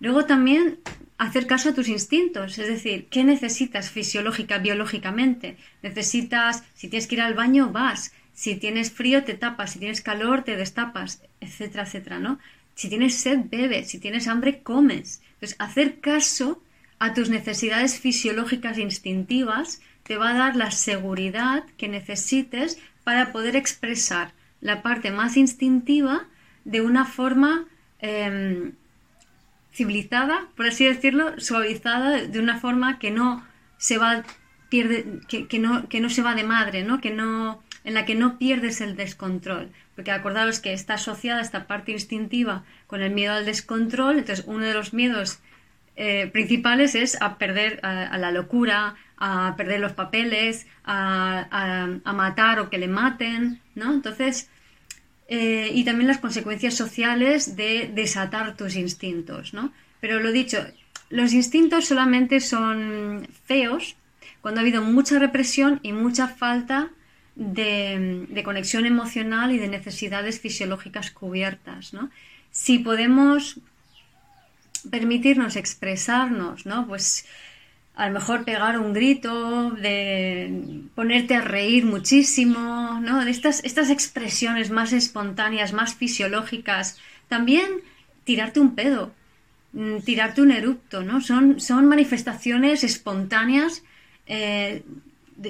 luego 0.00 0.26
también 0.26 0.78
hacer 1.16 1.46
caso 1.46 1.70
a 1.70 1.74
tus 1.74 1.88
instintos, 1.88 2.58
es 2.58 2.68
decir, 2.68 3.06
¿qué 3.08 3.24
necesitas 3.24 3.90
fisiológica, 3.90 4.58
biológicamente? 4.58 5.56
Necesitas, 5.82 6.64
si 6.74 6.88
tienes 6.88 7.06
que 7.06 7.14
ir 7.16 7.22
al 7.22 7.34
baño, 7.34 7.70
vas. 7.70 8.12
Si 8.34 8.56
tienes 8.56 8.90
frío, 8.90 9.24
te 9.24 9.34
tapas. 9.34 9.72
Si 9.72 9.78
tienes 9.78 10.02
calor, 10.02 10.42
te 10.42 10.56
destapas, 10.56 11.22
etcétera, 11.40 11.84
etcétera, 11.84 12.18
¿no? 12.18 12.38
Si 12.74 12.88
tienes 12.88 13.14
sed, 13.14 13.38
bebes. 13.48 13.88
Si 13.88 13.98
tienes 14.00 14.26
hambre, 14.26 14.60
comes. 14.62 15.22
Entonces, 15.34 15.56
hacer 15.60 16.00
caso 16.00 16.60
a 16.98 17.14
tus 17.14 17.30
necesidades 17.30 17.98
fisiológicas 18.00 18.78
instintivas 18.78 19.80
te 20.04 20.16
va 20.16 20.30
a 20.30 20.34
dar 20.34 20.56
la 20.56 20.70
seguridad 20.70 21.64
que 21.76 21.88
necesites 21.88 22.78
para 23.02 23.32
poder 23.32 23.56
expresar 23.56 24.32
la 24.60 24.82
parte 24.82 25.10
más 25.10 25.36
instintiva 25.36 26.24
de 26.64 26.80
una 26.80 27.04
forma 27.04 27.66
em, 27.98 28.72
civilizada, 29.72 30.48
por 30.56 30.66
así 30.66 30.86
decirlo, 30.86 31.38
suavizada, 31.40 32.22
de 32.22 32.38
una 32.38 32.58
forma 32.60 32.98
que 32.98 33.10
no 33.10 33.44
se 33.76 33.98
va 33.98 34.24
pierde, 34.68 35.20
que, 35.28 35.58
no, 35.58 35.88
que 35.88 36.00
no 36.00 36.08
se 36.08 36.22
va 36.22 36.34
de 36.34 36.44
madre, 36.44 36.84
¿no? 36.84 37.00
Que 37.00 37.10
no 37.10 37.62
en 37.84 37.94
la 37.94 38.06
que 38.06 38.14
no 38.14 38.38
pierdes 38.38 38.80
el 38.80 38.96
descontrol. 38.96 39.70
Porque 39.94 40.10
acordaros 40.10 40.58
que 40.58 40.72
está 40.72 40.94
asociada 40.94 41.42
esta 41.42 41.66
parte 41.66 41.92
instintiva 41.92 42.64
con 42.86 43.02
el 43.02 43.12
miedo 43.12 43.34
al 43.34 43.44
descontrol. 43.44 44.18
Entonces, 44.18 44.44
uno 44.48 44.64
de 44.64 44.74
los 44.74 44.94
miedos 44.94 45.38
eh, 45.96 46.28
principales 46.32 46.94
es 46.94 47.20
a 47.20 47.38
perder 47.38 47.78
a, 47.82 48.16
la 48.18 48.32
locura, 48.32 48.96
a 49.18 49.54
perder 49.56 49.80
los 49.80 49.92
papeles, 49.92 50.66
a, 50.84 51.88
matar 52.04 52.60
o 52.60 52.70
que 52.70 52.78
le 52.78 52.88
maten, 52.88 53.60
¿no? 53.74 53.92
Entonces, 53.92 54.48
eh, 55.28 55.70
y 55.72 55.84
también 55.84 56.08
las 56.08 56.18
consecuencias 56.18 56.74
sociales 56.74 57.56
de 57.56 57.90
desatar 57.92 58.56
tus 58.56 58.76
instintos, 58.76 59.54
¿no? 59.54 59.72
Pero 60.00 60.20
lo 60.20 60.32
dicho, 60.32 60.58
los 61.10 61.32
instintos 61.32 61.86
solamente 61.86 62.40
son 62.40 63.26
feos 63.46 63.96
cuando 64.40 64.60
ha 64.60 64.62
habido 64.62 64.82
mucha 64.82 65.18
represión 65.18 65.80
y 65.82 65.92
mucha 65.92 66.28
falta 66.28 66.90
de, 67.34 68.42
conexión 68.44 68.86
emocional 68.86 69.52
y 69.52 69.58
de 69.58 69.68
necesidades 69.68 70.40
fisiológicas 70.40 71.10
cubiertas. 71.10 71.92
¿no? 71.92 72.10
Si 72.50 72.78
podemos 72.78 73.58
permitirnos 74.90 75.56
expresarnos, 75.56 76.66
¿no? 76.66 76.86
Pues 76.86 77.24
a 77.96 78.08
lo 78.08 78.14
mejor 78.14 78.44
pegar 78.44 78.78
un 78.78 78.92
grito, 78.92 79.70
de 79.70 80.82
ponerte 80.94 81.36
a 81.36 81.40
reír 81.42 81.84
muchísimo, 81.84 82.98
¿no? 83.00 83.24
De 83.24 83.30
estas, 83.30 83.62
estas 83.64 83.90
expresiones 83.90 84.70
más 84.70 84.92
espontáneas, 84.92 85.72
más 85.72 85.94
fisiológicas. 85.94 86.98
También 87.28 87.66
tirarte 88.24 88.58
un 88.58 88.74
pedo, 88.74 89.12
mm, 89.72 89.98
tirarte 90.00 90.42
un 90.42 90.50
eructo, 90.50 91.02
¿no? 91.02 91.20
Son, 91.20 91.60
son 91.60 91.86
manifestaciones 91.86 92.82
espontáneas 92.82 93.84
eh, 94.26 94.82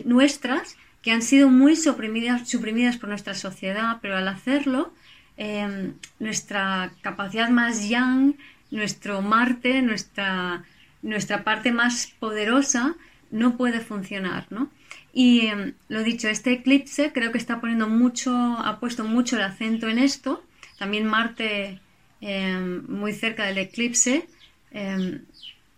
nuestras 0.05 0.77
que 1.01 1.13
han 1.13 1.23
sido 1.23 1.49
muy 1.49 1.77
suprimidas, 1.77 2.49
suprimidas 2.49 2.97
por 2.97 3.09
nuestra 3.09 3.35
sociedad, 3.35 3.99
pero 4.01 4.17
al 4.17 4.29
hacerlo, 4.29 4.93
em, 5.37 5.95
nuestra 6.19 6.93
capacidad 7.03 7.49
más 7.51 7.89
yang, 7.89 8.35
nuestro 8.71 9.21
Marte, 9.23 9.83
nuestra, 9.83 10.65
nuestra 11.05 11.45
parte 11.45 11.71
más 11.73 12.13
poderosa, 12.19 12.97
no 13.31 13.57
puede 13.57 13.81
funcionar, 13.81 14.47
¿no? 14.51 14.71
Y 15.13 15.47
em, 15.47 15.75
lo 15.89 16.03
dicho, 16.03 16.29
este 16.29 16.53
eclipse 16.53 17.13
creo 17.13 17.31
que 17.31 17.39
está 17.39 17.61
poniendo 17.61 17.89
mucho, 17.89 18.33
ha 18.35 18.81
puesto 18.81 19.05
mucho 19.05 19.37
el 19.37 19.43
acento 19.43 19.89
en 19.89 19.99
esto. 19.99 20.45
También 20.79 21.07
Marte 21.07 21.81
em, 22.21 22.85
muy 22.89 23.13
cerca 23.13 23.45
del 23.47 23.59
eclipse. 23.59 24.27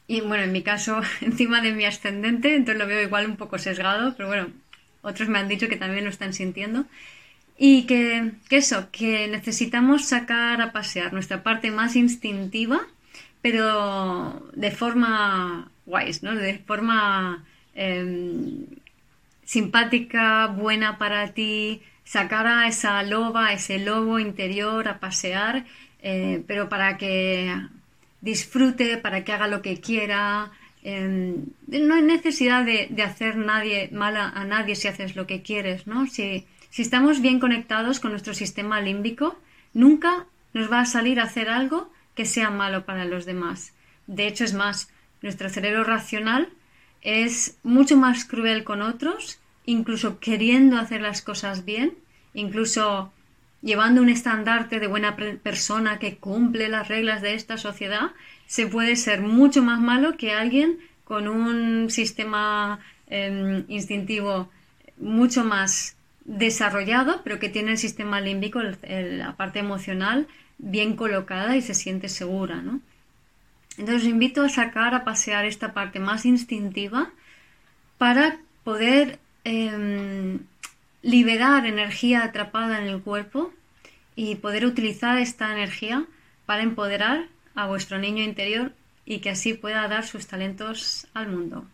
y 0.09 0.21
bueno, 0.21 0.45
en 0.45 0.53
mi 0.53 0.63
caso, 0.63 1.01
encima 1.21 1.61
de 1.61 1.73
mi 1.73 1.85
ascendente, 1.85 2.55
entonces 2.55 2.79
lo 2.79 2.87
veo 2.87 3.03
igual 3.03 3.27
un 3.27 3.37
poco 3.37 3.59
sesgado, 3.59 4.15
pero 4.17 4.29
bueno, 4.29 4.49
otros 5.03 5.29
me 5.29 5.39
han 5.39 5.49
dicho 5.49 5.69
que 5.69 5.77
también 5.77 6.05
lo 6.05 6.11
están 6.11 6.33
sintiendo. 6.33 6.87
Y 7.59 7.85
que, 7.85 8.33
eso, 8.51 8.91
que 8.91 9.29
necesitamos 9.29 10.05
sacar 10.07 10.61
a 10.61 10.73
pasear 10.73 11.13
nuestra 11.13 11.43
parte 11.43 11.71
más 11.71 11.97
instintiva, 11.97 12.87
pero 13.47 14.43
de 14.55 14.73
forma 14.73 15.71
guays, 15.87 16.25
¿no? 16.25 16.35
De 16.35 16.59
forma 16.59 17.45
em, 17.75 18.67
simpática, 19.45 20.49
buena 20.49 20.99
para 20.99 21.33
ti, 21.33 21.81
sacar 22.05 22.47
a 22.49 22.67
esa 22.67 23.03
loba, 23.05 23.53
ese 23.53 23.79
lobo 23.79 24.19
interior 24.19 24.89
a 24.89 24.99
pasear, 24.99 25.65
eh, 26.03 26.43
pero 26.49 26.69
para 26.69 26.99
que 26.99 27.55
disfrute, 28.21 28.97
para 28.97 29.23
que 29.23 29.33
haga 29.33 29.47
lo 29.47 29.63
que 29.63 29.81
quiera, 29.81 30.51
Em, 30.89 31.47
no 31.67 31.97
hay 31.97 32.03
necesidad 32.03 32.65
de, 32.65 33.03
hacer 33.03 33.37
nadie, 33.37 33.89
mal 33.91 34.17
a, 34.17 34.45
nadie 34.45 34.77
si 34.77 34.87
haces 34.87 35.17
lo 35.17 35.27
que 35.27 35.43
quieres, 35.43 35.89
¿no? 35.89 36.07
Si, 36.07 36.47
si 36.71 36.83
estamos 36.83 37.21
bien 37.21 37.41
conectados 37.41 37.99
con 37.99 38.13
nuestro 38.13 38.35
sistema 38.35 38.81
límbico, 38.81 39.37
nunca 39.75 40.27
nos 40.55 40.71
va 40.71 40.79
a 40.79 40.87
salir 40.87 41.19
a 41.19 41.25
hacer 41.25 41.49
algo 41.49 41.91
que 42.17 42.25
sea 42.25 42.51
malo 42.51 42.85
para 42.85 43.05
los 43.05 43.27
demás. 43.27 43.73
De 44.09 44.27
hecho, 44.27 44.43
es 44.43 44.55
más, 44.55 44.89
nuestro 45.23 45.49
cerebro 45.49 45.85
racional 45.85 46.49
es 47.03 47.59
mucho 47.63 47.97
más 47.97 48.25
cruel 48.25 48.65
con 48.65 48.83
otros, 48.83 49.39
incluso 49.65 50.19
queriendo 50.19 50.79
hacer 50.79 51.03
las 51.03 51.23
cosas 51.23 51.65
bien, 51.65 51.95
incluso 52.35 53.13
llevando 53.63 54.03
un 54.03 54.09
estandarte 54.09 54.81
de 54.81 54.87
buena 54.87 55.17
persona 55.17 55.99
que 55.99 56.17
cumple 56.17 56.69
las 56.69 56.89
reglas 56.89 57.23
de 57.23 57.35
esta 57.35 57.59
sociedad, 57.59 58.13
se 58.47 58.67
puede 58.67 58.97
ser 58.97 59.23
mucho 59.23 59.63
más 59.63 59.81
malo 59.81 60.17
que 60.17 60.33
alguien 60.33 60.79
con 61.05 61.29
un 61.29 61.91
sistema 61.91 62.81
em, 63.09 63.65
instintivo 63.69 64.51
mucho 64.99 65.45
más 65.45 65.97
desarrollado, 66.25 67.23
pero 67.23 67.39
que 67.39 67.49
tiene 67.49 67.73
el 67.73 67.79
sistema 67.79 68.21
límbico, 68.21 68.61
la 68.63 69.37
parte 69.37 69.59
emocional, 69.61 70.27
bien 70.59 70.97
colocada 70.97 71.57
y 71.57 71.63
se 71.63 71.75
siente 71.75 72.09
segura. 72.09 72.57
¿no? 72.63 72.81
Entonces 73.79 74.03
os 74.03 74.09
invito 74.09 74.43
a 74.43 74.49
sacar 74.49 74.95
a 74.95 75.05
pasear 75.05 75.45
esta 75.45 75.75
parte 75.75 75.99
más 75.99 76.25
instintiva 76.25 77.11
para 77.99 78.39
poder 78.65 79.19
em, 79.45 80.41
liberar 81.03 81.67
energía 81.67 82.25
atrapada 82.25 82.81
en 82.81 82.89
el 82.89 83.01
cuerpo 83.01 83.53
y 84.15 84.37
poder 84.37 84.65
utilizar 84.65 85.19
esta 85.19 85.53
energía 85.53 86.05
para 86.47 86.63
empoderar 86.63 87.29
a 87.55 87.67
vuestro 87.67 87.99
niño 87.99 88.23
interior 88.23 88.73
y 89.05 89.19
que 89.21 89.31
así 89.31 89.55
pueda 89.55 89.87
dar 89.89 90.07
sus 90.07 90.27
talentos 90.27 91.07
al 91.15 91.29
mundo. 91.29 91.67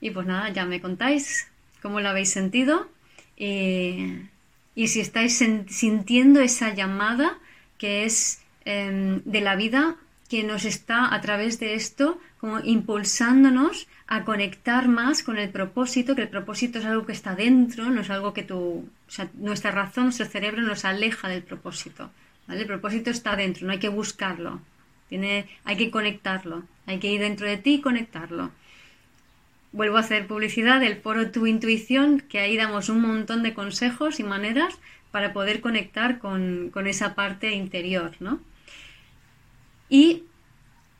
Y 0.00 0.10
pues 0.10 0.26
nada, 0.26 0.48
ya 0.50 0.64
me 0.64 0.80
contáis 0.80 1.48
cómo 1.82 2.00
lo 2.00 2.08
habéis 2.08 2.30
sentido 2.30 2.88
y, 3.36 4.28
si 4.74 5.00
estáis 5.00 5.42
sintiendo 5.68 6.40
esa 6.40 6.74
llamada 6.74 7.38
que 7.84 8.06
es 8.06 8.40
em, 8.64 9.20
de 9.26 9.42
la 9.42 9.56
vida 9.56 9.96
que 10.30 10.42
nos 10.42 10.64
está 10.64 11.14
a 11.14 11.20
través 11.20 11.60
de 11.60 11.74
esto 11.74 12.18
como 12.38 12.60
impulsándonos 12.60 13.86
a 14.06 14.24
conectar 14.24 14.88
más 14.88 15.22
con 15.22 15.36
el 15.36 15.50
propósito, 15.50 16.14
que 16.14 16.22
el 16.22 16.30
propósito 16.30 16.78
es 16.78 16.86
algo 16.86 17.04
que 17.04 17.12
está 17.12 17.34
dentro, 17.34 17.90
no 17.90 18.00
es 18.00 18.08
algo 18.08 18.32
que 18.32 18.42
tu, 18.42 18.58
o 18.58 19.10
sea, 19.10 19.28
nuestra 19.34 19.70
razón, 19.70 20.04
nuestro 20.04 20.24
cerebro 20.24 20.62
nos 20.62 20.86
aleja 20.86 21.28
del 21.28 21.42
propósito. 21.42 22.10
El 22.48 22.66
propósito 22.66 23.10
está 23.10 23.36
dentro, 23.36 23.66
no 23.66 23.74
hay 23.74 23.80
que 23.80 23.90
buscarlo. 23.90 24.62
Tiene, 25.10 25.46
hay 25.64 25.76
que 25.76 25.90
conectarlo, 25.90 26.62
hay 26.86 26.98
que 26.98 27.12
ir 27.12 27.20
dentro 27.20 27.46
de 27.46 27.58
ti 27.58 27.74
y 27.74 27.80
conectarlo. 27.82 28.50
Vuelvo 29.74 29.96
a 29.96 30.00
hacer 30.00 30.28
publicidad 30.28 30.78
del 30.78 30.94
foro 30.94 31.32
Tu 31.32 31.48
Intuición, 31.48 32.20
que 32.20 32.38
ahí 32.38 32.56
damos 32.56 32.88
un 32.88 33.00
montón 33.00 33.42
de 33.42 33.54
consejos 33.54 34.20
y 34.20 34.22
maneras 34.22 34.78
para 35.10 35.32
poder 35.32 35.60
conectar 35.60 36.20
con, 36.20 36.70
con 36.72 36.86
esa 36.86 37.16
parte 37.16 37.50
interior, 37.50 38.12
¿no? 38.20 38.38
Y 39.88 40.22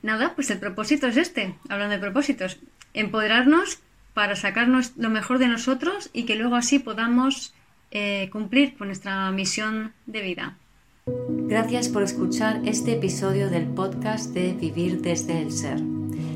nada, 0.02 0.34
pues 0.34 0.50
el 0.50 0.58
propósito 0.58 1.06
es 1.06 1.16
este, 1.16 1.54
hablando 1.68 1.94
de 1.94 2.00
propósitos, 2.00 2.58
empoderarnos 2.94 3.78
para 4.12 4.34
sacarnos 4.34 4.96
lo 4.96 5.08
mejor 5.08 5.38
de 5.38 5.46
nosotros 5.46 6.10
y 6.12 6.24
que 6.24 6.34
luego 6.34 6.56
así 6.56 6.80
podamos 6.80 7.54
eh, 7.92 8.28
cumplir 8.32 8.76
con 8.76 8.88
nuestra 8.88 9.30
misión 9.30 9.92
de 10.06 10.20
vida. 10.20 10.58
Gracias 11.06 11.88
por 11.88 12.02
escuchar 12.02 12.60
este 12.64 12.94
episodio 12.94 13.50
del 13.50 13.66
podcast 13.66 14.34
de 14.34 14.52
Vivir 14.52 15.00
desde 15.00 15.40
el 15.40 15.52
Ser. 15.52 15.93